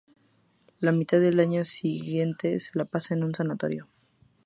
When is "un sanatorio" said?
3.23-3.85